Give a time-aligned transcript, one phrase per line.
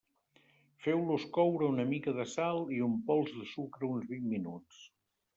[0.85, 4.81] Feu-les coure amb una mica de sal i un pols de sucre uns vint minuts.